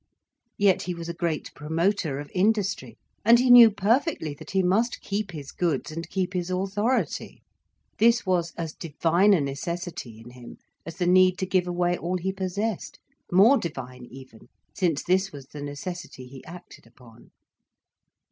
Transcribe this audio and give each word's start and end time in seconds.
Yet 0.57 0.81
he 0.81 0.95
was 0.95 1.09
a 1.09 1.13
great 1.13 1.53
promoter 1.53 2.17
of 2.19 2.31
industry, 2.33 2.97
and 3.23 3.37
he 3.37 3.51
knew 3.51 3.69
perfectly 3.69 4.33
that 4.33 4.49
he 4.49 4.63
must 4.63 4.99
keep 5.01 5.29
his 5.29 5.51
goods 5.51 5.91
and 5.91 6.09
keep 6.09 6.33
his 6.33 6.49
authority. 6.49 7.43
This 7.99 8.25
was 8.25 8.51
as 8.57 8.73
divine 8.73 9.35
a 9.35 9.41
necessity 9.41 10.19
in 10.19 10.31
him, 10.31 10.57
as 10.87 10.95
the 10.95 11.05
need 11.05 11.37
to 11.37 11.45
give 11.45 11.67
away 11.67 11.99
all 11.99 12.17
he 12.17 12.33
possessed—more 12.33 13.59
divine, 13.59 14.05
even, 14.05 14.49
since 14.73 15.03
this 15.03 15.31
was 15.31 15.45
the 15.49 15.61
necessity 15.61 16.25
he 16.25 16.43
acted 16.45 16.87
upon. 16.87 17.29